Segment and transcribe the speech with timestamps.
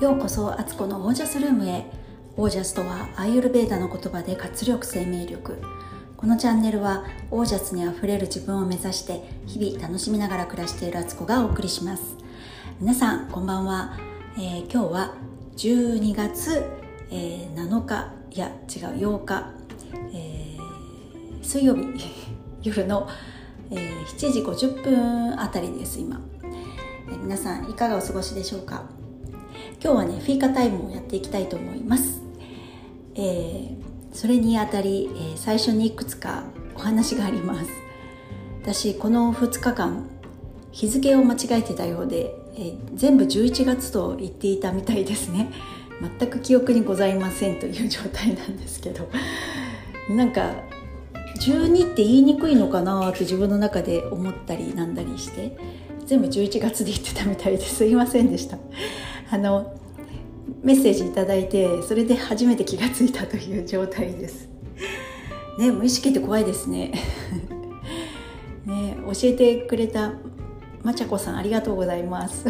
[0.00, 1.84] ようこそアツコのオージャスルームへ。
[2.38, 5.58] オージャスとはアーユルベーダの言葉で活力生命力。
[6.16, 12.16] このチャンネルはオージャスにあふれる自分を目指して日々楽しみながら暮らしているアツコがお送りします。
[12.80, 13.98] 皆さんこんばんは、
[14.38, 15.14] えー、今日は
[15.58, 16.64] 12月、
[17.10, 19.52] えー、7日いや違う8日、
[20.14, 21.84] えー、水曜日
[22.64, 23.06] 夜の、
[23.70, 28.99] えー、7時50分あたりです今、えー、皆さんいかがお過ごしでしょうか？
[29.82, 32.20] 今日はねフィーカタイムをやっていきたいと思います、
[33.14, 33.74] えー、
[34.12, 36.44] それにあたり、えー、最初にいくつか
[36.74, 37.70] お話があります。
[38.62, 40.06] 私この2日間
[40.70, 45.50] 日付を間違えてたようで、えー、全部11月と言っていたみたいですね。
[46.18, 49.08] 全く記憶にございませんという状態なんですけど。
[50.14, 50.52] なんか
[51.40, 55.56] 12って言いにくいのかなって自分の中で思ったりなんだりして。
[56.10, 57.86] 全部11月で言ってたみたいです。
[57.86, 58.58] いませんでした。
[59.30, 59.78] あの
[60.60, 64.48] メッセージ頂いてそれで初めて気がついたという状態です。
[65.56, 66.94] ね無意識って怖いですね。
[68.66, 70.14] ね教えてくれた
[70.82, 72.44] まちゃこさんありがとうございます。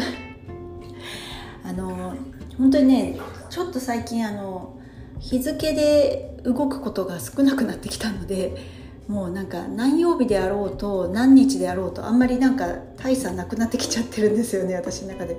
[1.63, 2.15] あの
[2.57, 3.19] 本当にね
[3.51, 4.75] ちょっと最近あの
[5.19, 8.80] 日付で動くことが少なくなってきたので
[9.11, 15.37] もうなんか何曜日であろうと何日であろうとあんまりなんか大差なくなってきちゃってるんですよね 私の中で。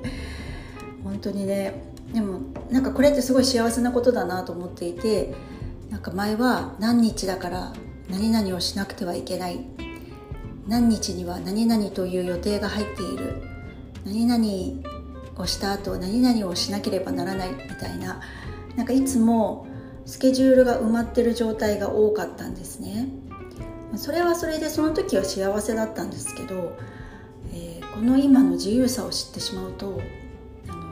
[1.03, 1.73] 本当にね。
[2.13, 5.33] でもなんかこれってすごい幸せなことだなと思っていて
[5.91, 7.73] なんか前は何日だから
[8.11, 9.65] 何々をしなくてはいけない。
[10.69, 13.43] 何日には何々という予定が入っている。
[14.05, 18.21] 何々をした後何々をしなければならないみたいな。
[18.77, 19.67] なんかいつも
[20.05, 23.09] スケジュールが埋まってる状態が多かったんですね
[23.97, 26.77] それはそれでその時は幸せだったんですけど、
[27.53, 30.01] えー、この今の自由さを知ってしまうと
[30.69, 30.83] あの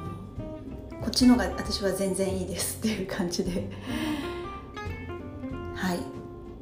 [1.00, 3.70] こっちのが私は全然いいですっていう感じで。
[5.74, 5.98] はい。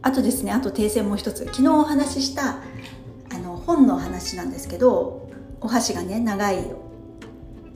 [0.00, 1.44] あとですねあと訂正もう一つ。
[1.46, 2.58] 昨日お話しした
[3.34, 5.28] あの本の話なんですけど
[5.60, 6.70] お箸がね長い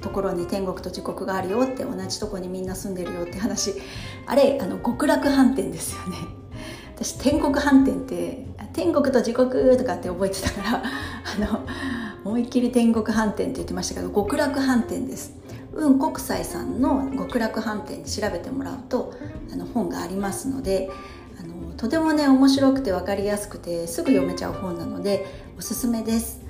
[0.00, 3.74] ところに天国と地獄があるよって同じとこにみんな住んでるよって話。
[4.26, 6.16] あれあの極楽飯店ですよね。
[6.94, 11.60] 私天国飯店って天国と地獄とかって覚えてたからあの
[12.24, 15.34] 思いっきり天国飯店って言ってましたけど極楽飯店です。
[15.74, 19.14] 雲国際さんの極楽飯店で調べてもらうと
[19.52, 20.90] あの本がありますので
[21.40, 25.24] あのとてもね面白くて分かりやすくてすぐ読めちゃう本なので
[25.58, 26.40] おすすめです。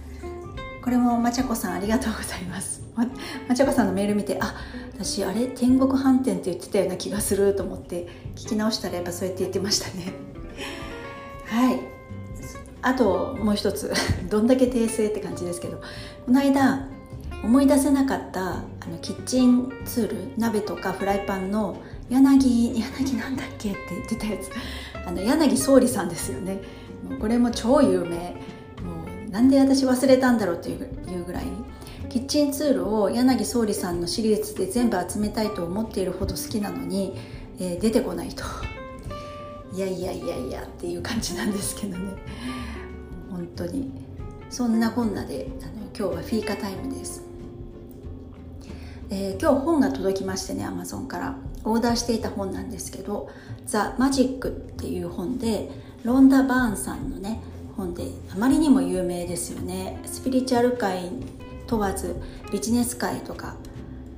[0.83, 2.83] これもまちゃこさんありがとうございます。
[2.97, 3.07] ま
[3.49, 4.55] まちゃこさんのメール見てあ
[4.95, 10.13] 私あれ天国飯店って言ってたような気がすると思って聞き直したらやっぱそうやって言ってましたね。
[11.47, 11.92] はい。
[12.83, 13.93] あともう一つ
[14.29, 15.81] どんだけ訂正って感じですけど
[16.27, 16.89] この間
[17.43, 18.55] 思い出せなかったあ
[18.91, 21.77] のキッチンツール鍋とかフライパンの
[22.09, 23.71] 柳柳なんだっけ？
[23.71, 24.51] って言ってたやつ。
[25.07, 26.61] あの柳総理さんですよね。
[27.21, 28.17] これも超有名。
[28.85, 31.45] もうなんで私忘れたんだろうっていうぐらい。
[32.09, 37.17] キッチンツールを柳総理さんのシリーズで全部集めたいと思っているほど好きなのに、
[37.59, 38.45] えー、出てこないと。
[39.75, 42.13] いやいやいやいやっていう感じなんですけどね。
[43.33, 43.91] 本当に。
[44.51, 47.25] そんなこんなであの今日はフィーカタイムです。
[49.11, 51.53] えー、今日本が届きましてね Amazon から。
[51.65, 53.31] オーダーしていた本なんですけど
[53.67, 55.71] 「ザ・マジック」っていう本で
[56.03, 57.41] ロンダ・バーンさんのね
[57.77, 60.01] 本であまりにも有名ですよね。
[60.05, 61.11] スピリチュアル界
[61.67, 62.17] 問わず
[62.51, 63.55] ビジネス界とか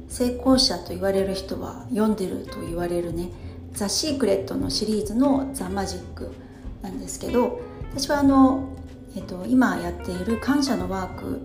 [0.09, 3.29] 成功者と言われる人は読んでると言われるね
[3.75, 6.31] 「ザ・シークレット」のシリーズの「ザ・マジック」
[6.83, 7.61] なんですけど
[7.95, 8.71] 私はあの、
[9.17, 11.41] えっと、今やっている感謝のワーク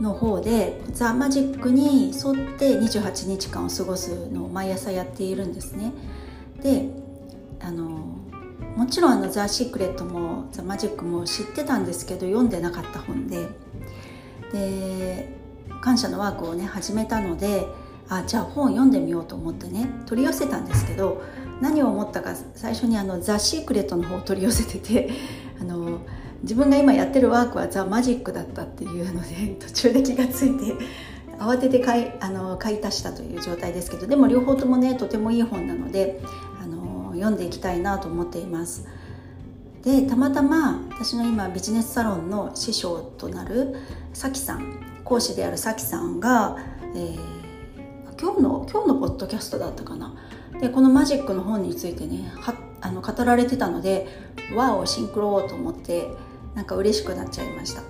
[0.00, 5.92] の方でザ・マジックに沿って28日間を過ごすのを毎朝やっているんですね。
[6.62, 6.88] で
[7.60, 8.16] あの
[8.76, 13.48] もちろんあのザ・シークレットもザ・マジックも知ってたんですけど読んでなかった本で。
[14.52, 15.36] で
[15.80, 17.66] 感謝のワークをね始めたので
[18.08, 21.22] あじゃあ本読んでみようと思ってね取り寄せたんですけど
[21.60, 25.10] 何を思ったか最初にあのザ・シークレットの方を取り寄せてて
[25.60, 26.00] あの
[26.42, 30.74] 自分が今やってるワークはザ・マジックだったっていうので 途中で気が付いて
[31.38, 36.20] 慌てて買いあの買い足したという状態ですけどでも両方ともねとてもいい本なので
[36.62, 38.86] あの読んでいきたいなと思っています。
[39.82, 43.76] でたまたま私の今ビジネスサロンの師匠となる
[44.12, 46.56] さきさん講師であるさきさんが、
[46.96, 47.18] えー、
[48.20, 50.12] 今日の今日のポッドキャストだったかな
[50.60, 54.06] でこのマジックの本についてねはあの語られてたので
[54.54, 56.10] わおシンクロと思って
[56.54, 57.82] なんか嬉しくなっちゃいました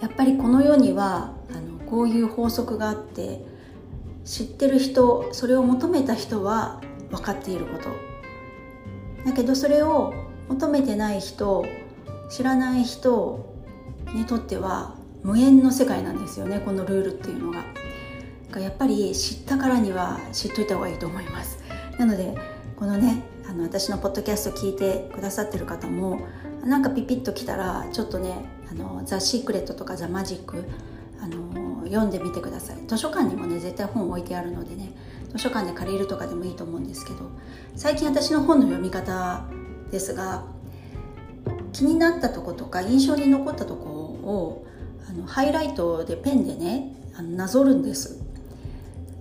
[0.00, 3.44] やっぱりこの世にはあのこういう法則があって
[4.24, 6.80] 知ってる人それを求めた人は
[7.10, 7.90] 分かっていること
[9.24, 10.14] だけどそれを
[10.48, 11.64] 求めてない人
[12.30, 13.54] 知らない人
[14.14, 17.64] にとっては無縁の世界なんですよねこのルールっていうのが。
[18.58, 21.58] やっぱり知ったからには知っといた方がいいと思います。
[21.98, 22.34] なので
[22.80, 26.26] このねあの私のポッドキャスト聞いてくださってる方も
[26.64, 30.64] なんかピピッときたらちょっとね「あのザ・シークレット」とか「ザ・マジック」
[31.20, 32.78] あの読んでみてください。
[32.88, 34.94] 図書館にもね絶対本置いてあるのでね
[35.30, 37.18] 図書館で借りるとかでもいいと思うんですけど
[37.76, 39.44] 最近私の本の読み方
[39.90, 40.44] ですが
[41.74, 44.64] 気になったとことか印象に残ったとこを
[45.06, 48.29] あのハイライトでペンでねあのなぞるんです。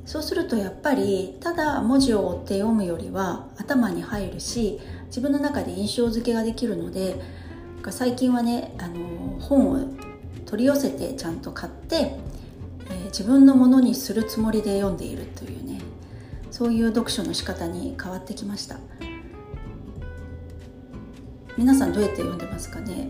[0.10, 7.22] そうするとやっぱりただ文字を追って読むよりは頭に入るし自分の中で印象付けができるので
[7.92, 9.86] 最近はねあの本を
[10.48, 12.16] 取り寄せてちゃんと買って、
[12.90, 15.80] えー、自分のものにするつもりで読んでいるというね
[16.50, 18.78] そういう読書の仕方に変わってきました。
[21.56, 23.10] 皆さんどうやって読んでますかね？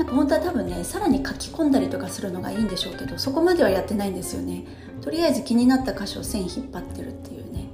[0.00, 4.64] なんか本当は多分ねさらに書き込んだりとかするのがいいんでしょうけどそこまではやってないんですよね。
[5.02, 7.68] とりあえず気になった箇所を線引っ張ってるっていうね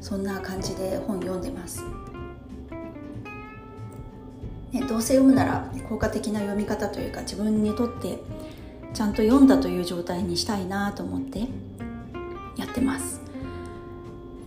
[0.00, 1.84] そんな感じで本読んでます。
[4.72, 8.20] ね、どうせ読むなら効果的な読み方というか自分にとって
[8.94, 11.40] ちゃんと読んだという状態にしたいなと思って
[12.56, 13.20] やってます、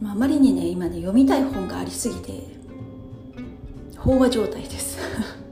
[0.03, 2.41] あまりにね今ね読みたい本がありすぎて
[3.97, 4.97] 飽和状態です。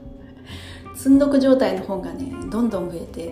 [0.98, 3.26] 積んどく状態の本がねどんどん増えて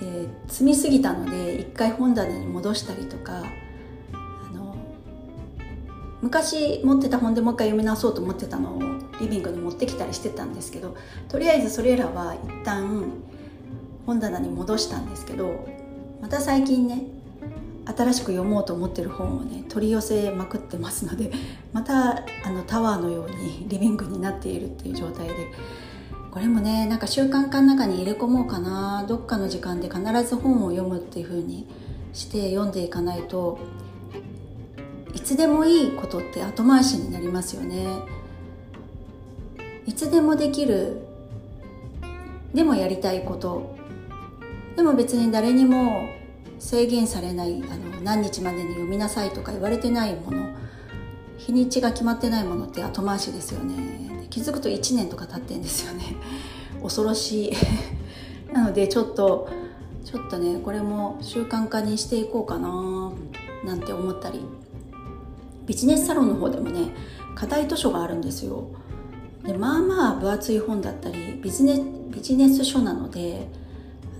[0.00, 3.42] で積みすぎたので一回本棚に戻したりとか
[4.12, 4.74] あの
[6.22, 8.80] 昔持ってた本でもう一回読み直そうと思ってたのを
[9.20, 10.96] リビングに持ってきたりしてたんですけど
[11.28, 13.12] とりあえずそれらは一旦
[14.06, 15.68] 本棚に戻したんですけど
[16.22, 17.02] また最近ね
[17.84, 21.32] 新しく読もうと思ってる本をね取り寄せまくってますので
[21.74, 25.34] またあのタワーのようにリビングになっているっていう状態で
[26.38, 29.04] これもねなんか習慣化の中に入れ込もうかな。
[29.08, 31.66] どっかの時間で必ず本を読むっていう風に
[32.12, 33.58] して読んでいかないと
[35.12, 37.88] いつでもいいことって後回しになりますよね。
[39.84, 41.02] いつでもできる
[42.54, 43.74] でもやりたいこと。
[44.76, 46.08] でも別に誰にも
[46.60, 50.46] 制限されないあの何日までに読みなさいとか言われてないもの。
[51.38, 54.26] 日にちが決まってないものって後回しですよね。
[54.28, 56.16] 気づくと1年とか経ってんですよね。
[56.82, 57.52] 恐ろしい。
[58.52, 59.48] なのでちょっと
[60.04, 63.12] ちょっとねこれも習慣化にしていこうかな
[63.64, 64.40] なんて思ったり。
[65.64, 66.94] ビジネスサロンの方でもね
[67.34, 68.64] 課題図書があるんですよ。
[69.44, 71.78] でまあまあ分厚い本だったりビジネ
[72.10, 73.48] ビジネス書なので、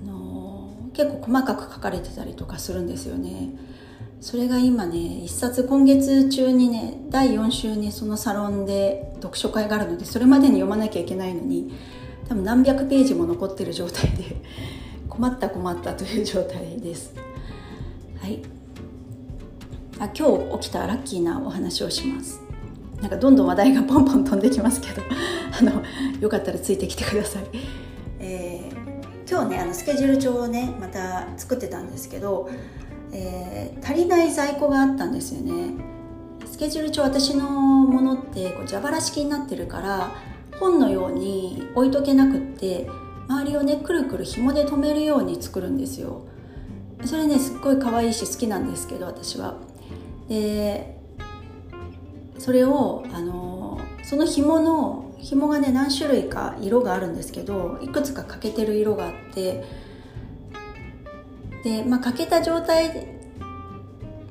[0.02, 3.50] あのー、結構細かく書かれてたりとかするんですよね。
[4.20, 11.72] それが今ね一冊今月中にね第4週にそのサロンで読書会があるのでそれまでに読まなきゃいけないのに
[12.28, 14.36] 多分何百ページも残ってる状態で
[15.08, 17.12] 困った困ったという状態です。
[18.20, 18.40] はい。
[19.98, 22.40] あ今日起きたラッキーなお話をします。
[23.00, 25.02] なんかどんどん話題がポンポン飛んできますけど
[25.60, 25.82] あの
[26.20, 27.44] よかったらついてきてください、
[28.18, 32.48] えー、今日ねあのスケジュール帳をねまた作ってたんですけど、
[33.12, 35.74] えー、足りない在庫があったんですよね。
[36.46, 40.10] スケジュール帳私のものってこう蛇腹式になってるから
[40.58, 42.88] 本のように置いとけなくって
[43.28, 46.22] 周りをねくるくる紐で留めるように作るんですよ。
[47.04, 49.56] それねすっごい可愛いし好きなんですけど私は。
[50.28, 50.98] で
[52.38, 59.64] それをあのその紐の紐がね何種類か色があるんですけどいくつか欠けてる色があって
[61.68, 63.06] で、まあ、欠けた状態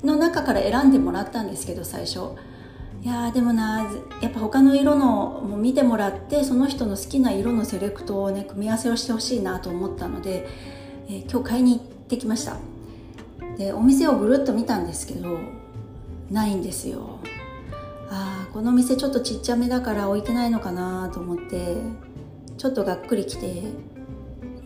[0.02, 2.20] の中から選んでもらったんですけど最初。
[3.00, 3.88] いやでもな
[4.20, 10.48] やっぱ他の色のも見てもらってその人の好きな色のセレクトをね組み合わせをしてほしいなと思ったので、
[11.06, 12.56] えー、今日買いに行ってきました。
[13.56, 15.38] でお店をぐるっと見たんですけど
[16.28, 17.20] ないんですよ。
[18.10, 21.76] ああこの店ちょっとちっちゃめだから置いてないのかなと思って
[22.56, 23.62] ちょっとがっくりきて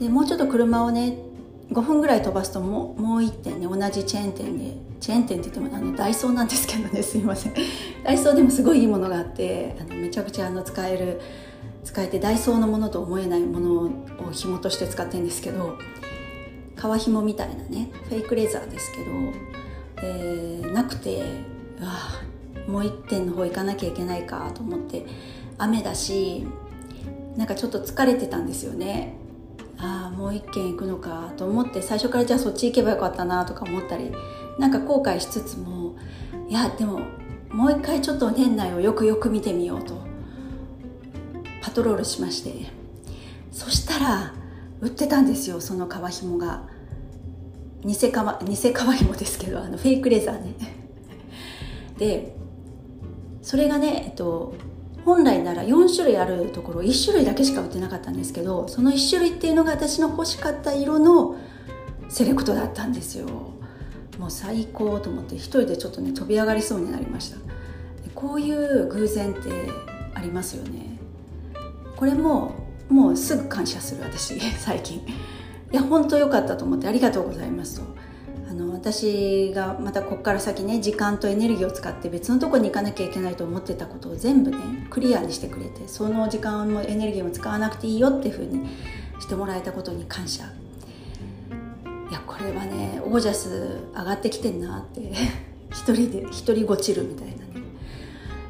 [0.00, 1.31] でもうちょっと車をね
[1.72, 7.54] 5分ぐらい飛ばすともうもう1点ね同じチェーン店でチェーン店って言ってもあのダイソーなんですけどね すいません。
[8.04, 11.20] ダイソーでもすごいいいものがあってあのめちゃくちゃあの使える
[11.84, 13.90] 使えてダイソーのものと思えないものを
[14.32, 15.76] 紐として使ってるんですけど
[16.76, 19.04] 革紐みたいなねフェイクレザーですけど、
[20.02, 21.22] えー、なくて
[21.80, 22.22] あ
[22.68, 25.06] もう一点の方行かなきゃいけないかと思って
[25.58, 26.46] 雨だし
[27.36, 29.16] なんかちょっと疲れてたんですよね。
[29.78, 34.12] ああもう一軒行くのかと思って最初からじゃあそっち行けばよかったなとか思ったり
[34.58, 35.96] なんか後悔しつつも
[36.48, 37.00] いやでも
[37.50, 39.94] もう一回ちょっと年内をよくよく見てみようと
[41.62, 42.82] パトロールしまして。
[43.52, 44.34] そしたら
[44.80, 46.68] 売ってたんですよその革紐が。
[47.84, 50.54] 偽革偽革紐ですけどあのフェイクレザーね。
[51.98, 52.36] で
[53.42, 54.54] それがね、えっと、
[55.04, 61.36] 本来なら4種類あるところ1種類だけしか売ってなかったんですけどその1種類っていうのが私の欲しかった色の
[62.08, 63.26] セレクトだったんですよ。
[64.18, 67.38] もう最高と思って一人でちょっとね飛び上がりそうになりました。
[68.14, 69.50] こういう偶然って
[70.14, 70.98] ありますよね。
[71.96, 72.52] これも
[72.88, 74.98] もうすぐ感謝する私最近。
[74.98, 75.02] い
[75.76, 77.86] や本当良かったと思ってありがとうございますと。
[78.52, 84.58] あの私がまたここから先ね時間とエネルギーを使って別のとこに行かなきゃいけないと思ってたことを全部ね
[84.90, 88.68] クリアにしてくれてその時間もエネルギーも使わなくていいよっていうふうに
[89.20, 90.44] してもらえたことに感謝。
[92.10, 95.00] いやこれはねオージャス上がってきてんなって
[95.72, 97.66] 一人で一人ごちるみたいなね。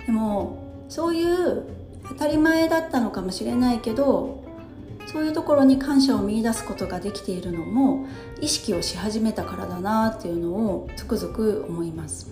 [0.04, 1.62] でもそういう
[2.08, 4.41] 当たり前だったのかもしれないけど
[5.06, 8.06] そういうところに感謝を見いだすことができているのも
[8.40, 12.30] 意識をし始めたからだなっていうのをつくづく思います。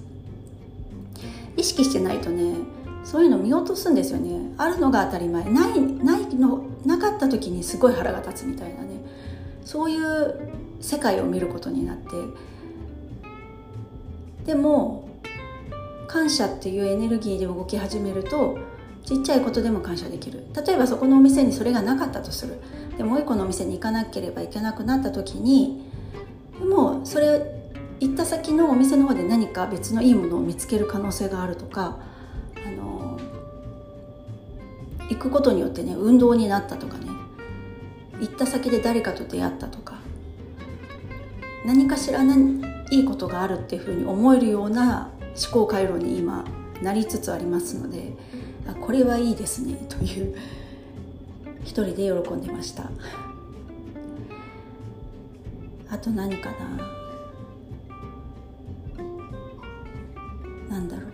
[1.56, 2.54] 意識してないとね
[3.04, 4.54] そういうの見落とすんですよね。
[4.56, 5.44] あるのが当たり前。
[5.44, 9.00] ないないのなかった時にすごい腹が立つみたいなね。
[9.64, 10.40] そういう
[10.80, 12.10] 世界を見ることになって。
[14.44, 15.08] でも
[16.08, 18.58] 感謝っていうエネルギーで動き始めると
[19.04, 20.44] ちっちゃいことでも感謝できる。
[20.66, 22.60] 例えばそこのお店にそれがなかったとする。
[23.00, 25.90] でもう一個のお店に行かなければいけなくなった時に
[26.58, 27.40] でもそれ
[27.98, 31.98] 行った先のお店の方で何か別のいいものを見つける可能性があるとか
[32.66, 33.18] あの
[35.08, 37.06] 行くことによってね運動になったとかね
[38.20, 39.94] 行った先で誰かと出会ったとか
[41.64, 45.10] 何かしら何いいことがあるっていうふうに思えるような
[45.42, 46.44] 思考回路に今
[46.82, 48.14] なりつつありますので
[48.66, 50.36] あこれはいいですねという
[51.64, 52.90] 一人で喜んでました。
[55.90, 56.56] あと何かな？
[60.68, 61.10] なんだろう。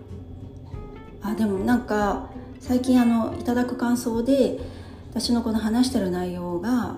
[1.23, 2.29] あでもなんか
[2.61, 4.59] 最近あのいただく感想で
[5.11, 6.97] 私のこの話してる内容が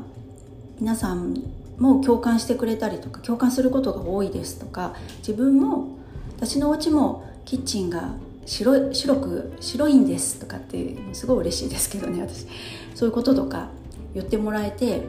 [0.80, 1.40] 皆さん
[1.78, 5.98] も共感してくれたりとか共感することが多いですとか自分も
[6.36, 8.14] 私のお家もキッチンが
[8.48, 12.46] 白白く白いんですとかってすごい嬉しいですけどね私。
[12.94, 13.68] そういうこととか
[14.14, 15.02] 言ってもらえて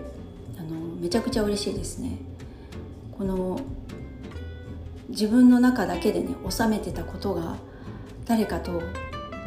[0.57, 2.17] あのめちゃくちゃ嬉しいですね。
[3.17, 3.59] この
[5.07, 7.55] 自分の中だけでね収めてたことが
[8.25, 8.81] 誰かと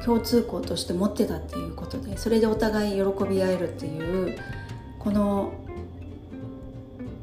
[0.05, 4.39] 共通項として持ってたっていうことでそれでお互い喜び合えるっていう
[4.99, 5.53] この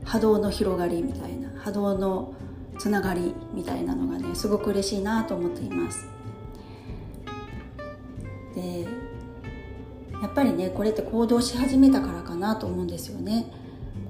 [0.05, 2.33] 波動の広がりみたいな波動の
[2.77, 6.18] つながりみたいなのがねすごく嬉しいなと思っています。
[10.29, 13.51] っぱりねこれって行動し始めたからかなと思うんですよね。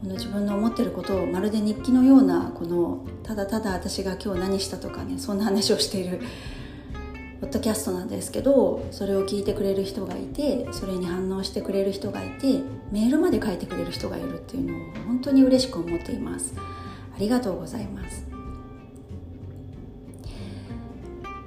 [0.02, 6.22] この自分の思ってることをまるで日記のようなこのただただ私が今日何したとかねそんな話をしている
[7.42, 12.62] ポッドキャストなんですけどそれを聞いてくれる人がいてそれに反応してくれる人がいて
[12.92, 16.54] メールまで書いてくれる人がいるっていうのを本当に嬉しく思っています。
[16.58, 18.26] ありがとうございます。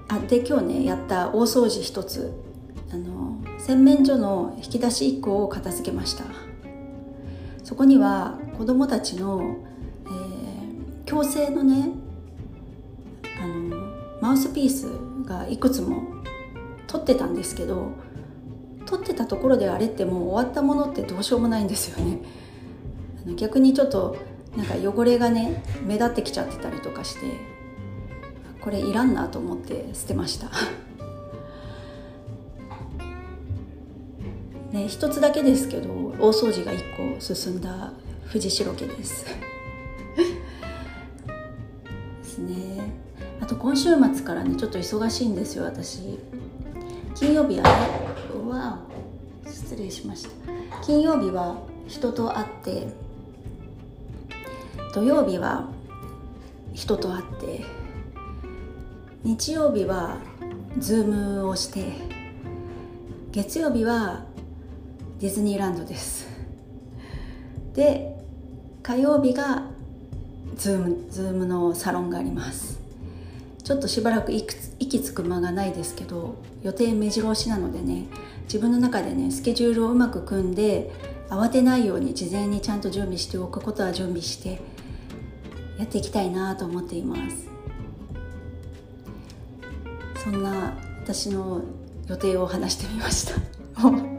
[0.08, 2.32] あで今日ねやった大掃除一つ
[2.92, 3.31] あの
[3.64, 6.24] 洗面所の引き出し1個を片付けました。
[7.62, 9.56] そこには子供たちの、
[10.06, 11.90] えー、矯正のね
[13.40, 13.76] あの
[14.20, 14.88] マウスピース
[15.24, 16.02] がいくつも
[16.88, 17.92] 取ってたんですけど
[18.84, 22.18] 取ってたところであれってもう終わったものってどうしようもないんですよね。
[23.24, 24.16] あの逆にちょっと
[24.56, 27.20] なんか汚れがね目立ってきちゃってたりとかして
[28.60, 30.50] これいらんなと思って捨てました。
[34.72, 37.92] ね一つだけですけど大掃除が1個進んだ
[38.26, 39.26] 藤代家です。
[39.26, 39.30] で
[42.24, 42.92] すね。
[43.40, 46.18] あと今週末からねちょっと忙しいんですよ私。
[47.14, 47.64] 金曜日は
[48.34, 48.78] うわ
[49.46, 50.30] 失礼しました。
[50.84, 52.88] 金曜日は人と会って
[54.94, 55.68] 土曜日は
[56.72, 57.64] 人と会って
[59.24, 60.16] 日曜日は
[60.78, 61.92] ズームをして
[63.30, 64.24] 月曜日は
[65.22, 66.26] ディズニーランドです。
[67.74, 68.16] で
[68.82, 69.62] 火曜日が
[70.56, 72.80] ズームズームのサロンがあります。
[73.62, 78.06] ちょっとしばらく息つく間がないですけど予定目白押しなのでね
[78.46, 80.90] 自分の中でねスケジュールをうまく組んで
[81.28, 84.60] 慌てないように事前にちゃんと準備しておくことは準備して
[85.78, 87.48] やっていきたいなと思っています。
[90.24, 91.60] そんな私の
[92.08, 94.11] 予定を話してみました。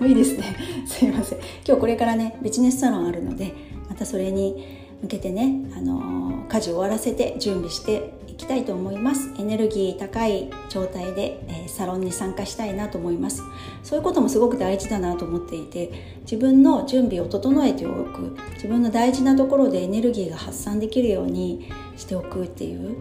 [0.00, 0.56] もういいですね。
[0.86, 1.38] すいません。
[1.66, 3.52] 今日これからねビジネスサロンあるので
[3.88, 9.30] またそれに向けてね、あの家事を終わらせて準備していきたいと思います。
[9.38, 13.42] エネルギー高い状態で、えー、サロンに参加したいなと思います。
[13.82, 15.90] そういうこともすごく大事だなと思っていて
[16.22, 18.36] 自分の準備を整えておく。
[18.54, 22.96] 自分の大事なところでエネルギーが発散できるようにしておくっていう。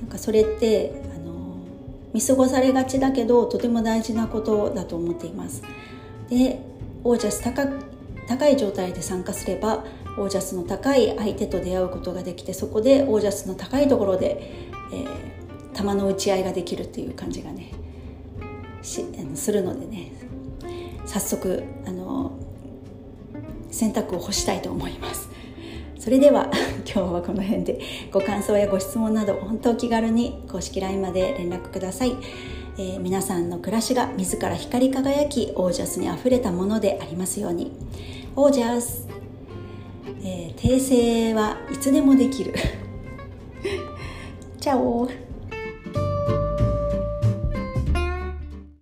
[0.00, 1.10] なんかそれって
[2.12, 5.62] 見過ごされがちだけどとても大事なことだと思っています。
[6.30, 6.60] で
[7.04, 7.66] オージャス高
[8.26, 9.84] 高い状態で参加すれば
[10.16, 17.72] オージャスの高い相手と出会うことができてそこでオージャスの高いところで、えー、球の打ち合いができるっていう感じがね
[18.82, 20.12] しあのするのでね
[21.06, 22.38] 早速あの
[23.70, 25.28] 選択を干したいと思います。
[25.98, 26.50] それでは
[26.86, 32.16] 今日はこの辺でご感想やご質問など本当お気軽に公式 LINE まで連絡ください、
[32.78, 37.72] えー、皆さんの暮らしが自ら光り輝きオージャスにあふれたものでありますように。
[38.36, 39.08] オージャス、
[40.22, 42.54] えー、訂正はいつでもできる。
[44.60, 45.08] チャオ。